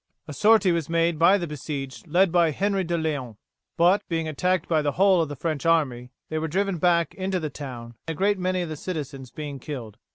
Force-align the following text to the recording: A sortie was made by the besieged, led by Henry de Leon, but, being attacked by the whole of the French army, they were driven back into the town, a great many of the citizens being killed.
A 0.27 0.33
sortie 0.33 0.71
was 0.71 0.89
made 0.89 1.19
by 1.19 1.37
the 1.37 1.45
besieged, 1.45 2.07
led 2.07 2.31
by 2.31 2.49
Henry 2.49 2.83
de 2.83 2.97
Leon, 2.97 3.37
but, 3.77 4.01
being 4.09 4.27
attacked 4.27 4.67
by 4.67 4.81
the 4.81 4.93
whole 4.93 5.21
of 5.21 5.29
the 5.29 5.35
French 5.35 5.63
army, 5.63 6.09
they 6.29 6.39
were 6.39 6.47
driven 6.47 6.79
back 6.79 7.13
into 7.13 7.39
the 7.39 7.51
town, 7.51 7.93
a 8.07 8.15
great 8.15 8.39
many 8.39 8.61
of 8.61 8.69
the 8.69 8.75
citizens 8.75 9.29
being 9.29 9.59
killed. 9.59 9.97